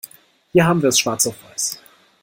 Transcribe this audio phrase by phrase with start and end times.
[0.51, 1.79] Hier haben wir es schwarz auf weiß.